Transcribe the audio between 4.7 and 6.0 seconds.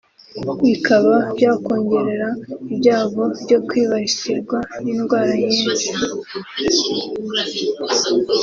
n’indwara nyinshi